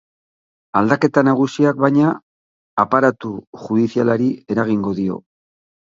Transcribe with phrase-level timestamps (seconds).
[0.79, 2.13] Aldaketa nagusiak, baina,
[2.85, 3.35] aparatu
[3.67, 5.21] judizialari eragingo dio.